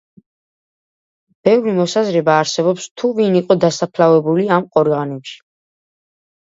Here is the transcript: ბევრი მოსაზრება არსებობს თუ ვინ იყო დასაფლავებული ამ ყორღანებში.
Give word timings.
ბევრი 1.49 1.75
მოსაზრება 1.81 2.39
არსებობს 2.45 2.89
თუ 3.03 3.13
ვინ 3.21 3.39
იყო 3.43 3.61
დასაფლავებული 3.67 4.51
ამ 4.59 4.69
ყორღანებში. 4.75 5.43